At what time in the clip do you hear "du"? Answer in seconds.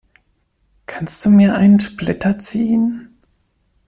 1.23-1.29